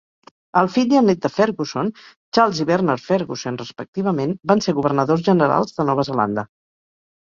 [0.61, 1.91] El fill i el net de Fergusson,
[2.39, 6.53] Charles i Bernard Fergusson, respectivament, van ser governadors generals de Nova Zelanda.